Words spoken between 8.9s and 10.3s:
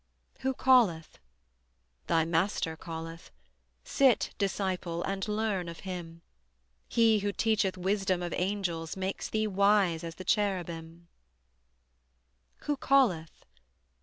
Makes thee wise as the